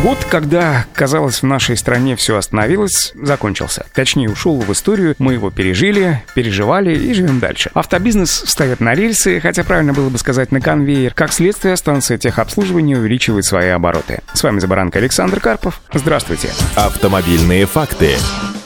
Год, 0.00 0.24
когда, 0.30 0.86
казалось, 0.94 1.42
в 1.42 1.46
нашей 1.46 1.76
стране 1.76 2.16
все 2.16 2.36
остановилось, 2.36 3.12
закончился. 3.14 3.84
Точнее, 3.94 4.30
ушел 4.30 4.58
в 4.58 4.72
историю, 4.72 5.14
мы 5.18 5.34
его 5.34 5.50
пережили, 5.50 6.22
переживали 6.34 6.96
и 6.96 7.12
живем 7.12 7.38
дальше. 7.40 7.70
Автобизнес 7.74 8.42
встает 8.42 8.80
на 8.80 8.94
рельсы, 8.94 9.38
хотя 9.38 9.62
правильно 9.64 9.92
было 9.92 10.08
бы 10.08 10.18
сказать 10.18 10.50
на 10.50 10.60
конвейер. 10.60 11.12
Как 11.12 11.32
следствие, 11.32 11.76
станция 11.76 12.16
техобслуживания 12.16 12.96
увеличивает 12.96 13.44
свои 13.44 13.68
обороты. 13.68 14.22
С 14.32 14.42
вами 14.42 14.60
Забаранка 14.60 14.98
Александр 14.98 15.40
Карпов. 15.40 15.80
Здравствуйте. 15.92 16.48
Автомобильные 16.74 17.66
факты. 17.66 18.16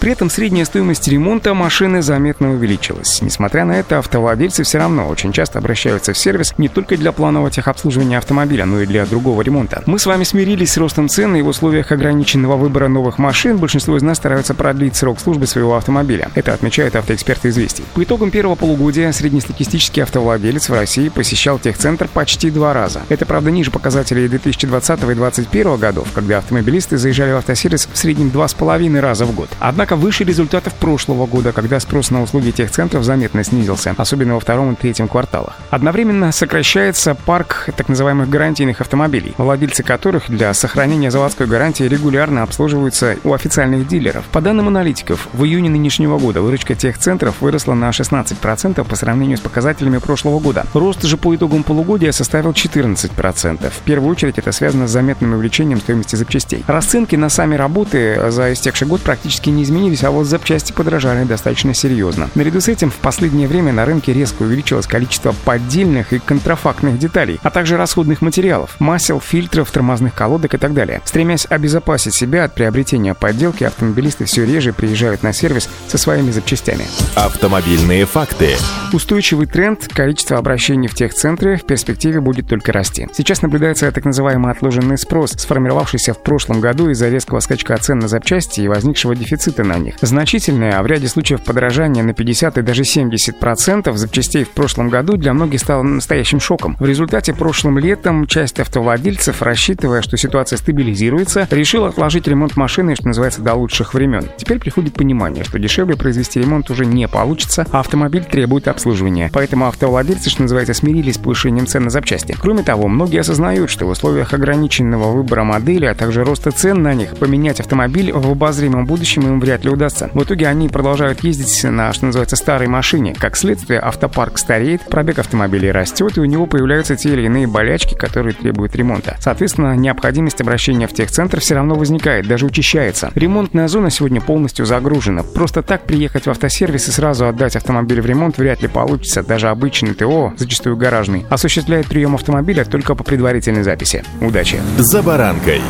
При 0.06 0.12
этом 0.12 0.30
средняя 0.30 0.64
стоимость 0.64 1.08
ремонта 1.08 1.52
машины 1.52 2.00
заметно 2.00 2.52
увеличилась. 2.52 3.20
Несмотря 3.22 3.64
на 3.64 3.72
это, 3.72 3.98
автовладельцы 3.98 4.62
все 4.62 4.78
равно 4.78 5.08
очень 5.08 5.32
часто 5.32 5.58
обращаются 5.58 6.12
в 6.12 6.16
сервис 6.16 6.54
не 6.58 6.68
только 6.68 6.96
для 6.96 7.10
планового 7.10 7.50
техобслуживания 7.50 8.18
автомобиля, 8.18 8.66
но 8.66 8.82
и 8.82 8.86
для 8.86 9.04
другого 9.04 9.42
ремонта. 9.42 9.82
Мы 9.86 9.98
с 9.98 10.06
вами 10.06 10.22
смирились 10.22 10.74
с 10.74 10.76
ростом 10.76 11.08
цен 11.08 11.34
и 11.34 11.42
в 11.42 11.48
условиях 11.48 11.90
ограниченного 11.90 12.56
выбора 12.56 12.86
новых 12.86 13.18
машин 13.18 13.56
большинство 13.56 13.96
из 13.96 14.02
нас 14.02 14.18
стараются 14.18 14.54
продлить 14.54 14.94
срок 14.94 15.18
службы 15.18 15.48
своего 15.48 15.74
автомобиля. 15.74 16.30
Это 16.36 16.54
отмечает 16.54 16.94
автоэксперт 16.94 17.44
известий. 17.44 17.82
По 17.94 18.04
итогам 18.04 18.30
первого 18.30 18.54
полугодия 18.54 19.10
среднестатистический 19.10 20.02
автовладелец 20.02 20.68
в 20.68 20.72
России 20.72 21.08
посещал 21.08 21.58
техцентр 21.58 22.06
почти 22.06 22.52
два 22.52 22.72
раза. 22.72 23.02
Это, 23.08 23.26
правда, 23.26 23.50
ниже 23.50 23.72
показателей 23.72 24.28
2020 24.28 25.02
и 25.02 25.02
2021 25.02 25.76
годов, 25.78 26.06
когда 26.14 26.38
автомобилисты 26.38 26.96
заезжали 26.96 27.32
в 27.32 27.38
автосервис 27.38 27.88
в 27.92 27.98
среднем 27.98 28.30
два 28.30 28.46
с 28.46 28.54
половиной 28.54 29.00
раза 29.00 29.24
в 29.24 29.34
год. 29.34 29.48
Однако 29.58 29.95
выше 29.96 30.24
результатов 30.24 30.74
прошлого 30.74 31.26
года, 31.26 31.52
когда 31.52 31.80
спрос 31.80 32.10
на 32.10 32.22
услуги 32.22 32.50
техцентров 32.50 33.04
заметно 33.04 33.42
снизился, 33.44 33.94
особенно 33.96 34.34
во 34.34 34.40
втором 34.40 34.72
и 34.72 34.76
третьем 34.76 35.08
кварталах. 35.08 35.54
Одновременно 35.70 36.32
сокращается 36.32 37.14
парк 37.14 37.68
так 37.76 37.88
называемых 37.88 38.28
гарантийных 38.28 38.80
автомобилей, 38.80 39.34
владельцы 39.38 39.82
которых 39.82 40.28
для 40.28 40.52
сохранения 40.54 41.10
заводской 41.10 41.46
гарантии 41.46 41.84
регулярно 41.84 42.42
обслуживаются 42.42 43.16
у 43.24 43.32
официальных 43.32 43.88
дилеров. 43.88 44.24
По 44.32 44.40
данным 44.40 44.68
аналитиков, 44.68 45.28
в 45.32 45.44
июне 45.44 45.70
нынешнего 45.70 46.18
года 46.18 46.42
выручка 46.42 46.74
техцентров 46.74 47.40
выросла 47.40 47.74
на 47.74 47.90
16% 47.90 48.84
по 48.84 48.96
сравнению 48.96 49.38
с 49.38 49.40
показателями 49.40 49.98
прошлого 49.98 50.38
года. 50.38 50.66
Рост 50.74 51.02
же 51.02 51.16
по 51.16 51.34
итогам 51.34 51.62
полугодия 51.62 52.12
составил 52.12 52.50
14%. 52.50 53.70
В 53.70 53.80
первую 53.80 54.10
очередь 54.10 54.38
это 54.38 54.52
связано 54.52 54.86
с 54.86 54.90
заметным 54.90 55.34
увеличением 55.34 55.80
стоимости 55.80 56.16
запчастей. 56.16 56.64
Расценки 56.66 57.16
на 57.16 57.28
сами 57.28 57.54
работы 57.54 58.30
за 58.30 58.52
истекший 58.52 58.86
год 58.86 59.00
практически 59.00 59.50
не 59.50 59.62
изменились 59.62 59.85
изменились, 59.86 60.04
а 60.04 60.10
вот 60.10 60.26
запчасти 60.26 60.72
подорожали 60.72 61.24
достаточно 61.24 61.74
серьезно. 61.74 62.28
Наряду 62.34 62.60
с 62.60 62.68
этим 62.68 62.90
в 62.90 62.96
последнее 62.96 63.48
время 63.48 63.72
на 63.72 63.84
рынке 63.84 64.12
резко 64.12 64.42
увеличилось 64.42 64.86
количество 64.86 65.34
поддельных 65.44 66.12
и 66.12 66.18
контрафактных 66.18 66.98
деталей, 66.98 67.38
а 67.42 67.50
также 67.50 67.76
расходных 67.76 68.22
материалов, 68.22 68.76
масел, 68.78 69.20
фильтров, 69.20 69.70
тормозных 69.70 70.14
колодок 70.14 70.54
и 70.54 70.58
так 70.58 70.74
далее. 70.74 71.00
Стремясь 71.04 71.46
обезопасить 71.48 72.14
себя 72.14 72.44
от 72.44 72.54
приобретения 72.54 73.14
подделки, 73.14 73.64
автомобилисты 73.64 74.24
все 74.24 74.44
реже 74.44 74.72
приезжают 74.72 75.22
на 75.22 75.32
сервис 75.32 75.68
со 75.88 75.98
своими 75.98 76.30
запчастями. 76.30 76.86
Автомобильные 77.14 78.06
факты. 78.06 78.56
Устойчивый 78.92 79.46
тренд 79.46 79.88
количества 79.88 80.38
обращений 80.38 80.88
в 80.88 80.94
техцентры 80.94 81.56
в 81.56 81.64
перспективе 81.64 82.20
будет 82.20 82.48
только 82.48 82.72
расти. 82.72 83.08
Сейчас 83.12 83.42
наблюдается 83.42 83.90
так 83.90 84.04
называемый 84.04 84.52
отложенный 84.52 84.98
спрос, 84.98 85.32
сформировавшийся 85.32 86.14
в 86.14 86.22
прошлом 86.22 86.60
году 86.60 86.90
из-за 86.90 87.08
резкого 87.08 87.40
скачка 87.40 87.76
цен 87.76 87.98
на 87.98 88.08
запчасти 88.08 88.60
и 88.60 88.68
возникшего 88.68 89.14
дефицита 89.14 89.64
на 89.64 89.75
них. 89.78 89.96
Значительное, 90.00 90.78
а 90.78 90.82
в 90.82 90.86
ряде 90.86 91.08
случаев 91.08 91.42
подорожание 91.42 92.02
на 92.04 92.14
50 92.14 92.58
и 92.58 92.62
даже 92.62 92.82
70% 92.82 93.96
запчастей 93.96 94.44
в 94.44 94.50
прошлом 94.50 94.88
году 94.88 95.16
для 95.16 95.32
многих 95.32 95.60
стало 95.60 95.82
настоящим 95.82 96.40
шоком. 96.40 96.76
В 96.78 96.86
результате 96.86 97.34
прошлым 97.34 97.78
летом 97.78 98.26
часть 98.26 98.60
автовладельцев, 98.60 99.42
рассчитывая, 99.42 100.02
что 100.02 100.16
ситуация 100.16 100.56
стабилизируется, 100.56 101.46
решила 101.50 101.88
отложить 101.88 102.26
ремонт 102.28 102.56
машины, 102.56 102.94
что 102.96 103.08
называется, 103.08 103.42
до 103.42 103.54
лучших 103.54 103.94
времен. 103.94 104.28
Теперь 104.36 104.58
приходит 104.58 104.94
понимание, 104.94 105.44
что 105.44 105.58
дешевле 105.58 105.96
произвести 105.96 106.40
ремонт 106.40 106.70
уже 106.70 106.86
не 106.86 107.08
получится, 107.08 107.66
а 107.70 107.80
автомобиль 107.80 108.24
требует 108.24 108.68
обслуживания. 108.68 109.30
Поэтому 109.32 109.66
автовладельцы, 109.66 110.30
что 110.30 110.42
называется, 110.42 110.74
смирились 110.74 111.14
с 111.14 111.18
повышением 111.18 111.66
цен 111.66 111.84
на 111.84 111.90
запчасти. 111.90 112.36
Кроме 112.38 112.62
того, 112.62 112.88
многие 112.88 113.20
осознают, 113.20 113.70
что 113.70 113.86
в 113.86 113.90
условиях 113.90 114.34
ограниченного 114.34 115.12
выбора 115.12 115.44
модели, 115.44 115.86
а 115.86 115.94
также 115.94 116.24
роста 116.24 116.50
цен 116.50 116.82
на 116.82 116.94
них, 116.94 117.16
поменять 117.16 117.60
автомобиль 117.60 118.12
в 118.12 118.30
обозримом 118.30 118.86
будущем 118.86 119.22
им 119.22 119.40
вряд 119.56 119.64
ли 119.64 119.70
удастся. 119.70 120.10
В 120.12 120.22
итоге 120.22 120.48
они 120.48 120.68
продолжают 120.68 121.20
ездить 121.20 121.64
на, 121.64 121.92
что 121.92 122.06
называется, 122.06 122.36
старой 122.36 122.68
машине. 122.68 123.14
Как 123.18 123.36
следствие, 123.36 123.80
автопарк 123.80 124.38
стареет, 124.38 124.82
пробег 124.82 125.18
автомобилей 125.18 125.70
растет, 125.70 126.18
и 126.18 126.20
у 126.20 126.24
него 126.24 126.46
появляются 126.46 126.96
те 126.96 127.10
или 127.10 127.22
иные 127.22 127.46
болячки, 127.46 127.94
которые 127.94 128.34
требуют 128.34 128.76
ремонта. 128.76 129.16
Соответственно, 129.20 129.74
необходимость 129.76 130.40
обращения 130.40 130.86
в 130.86 130.92
техцентр 130.92 131.40
все 131.40 131.54
равно 131.54 131.74
возникает, 131.74 132.26
даже 132.26 132.44
учащается. 132.44 133.10
Ремонтная 133.14 133.68
зона 133.68 133.90
сегодня 133.90 134.20
полностью 134.20 134.66
загружена. 134.66 135.22
Просто 135.22 135.62
так 135.62 135.84
приехать 135.84 136.26
в 136.26 136.30
автосервис 136.30 136.88
и 136.88 136.90
сразу 136.90 137.26
отдать 137.26 137.56
автомобиль 137.56 138.00
в 138.00 138.06
ремонт 138.06 138.36
вряд 138.38 138.62
ли 138.62 138.68
получится. 138.68 139.22
Даже 139.22 139.48
обычный 139.48 139.94
ТО, 139.94 140.34
зачастую 140.36 140.76
гаражный, 140.76 141.24
осуществляет 141.30 141.86
прием 141.86 142.14
автомобиля 142.14 142.64
только 142.64 142.94
по 142.94 143.04
предварительной 143.04 143.62
записи. 143.62 144.04
Удачи! 144.20 144.60
За 144.78 145.02
баранкой. 145.02 145.62